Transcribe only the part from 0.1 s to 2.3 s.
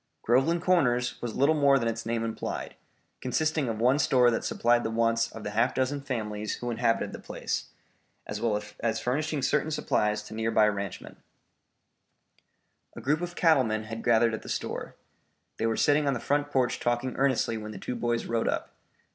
Groveland Corners was little more than its name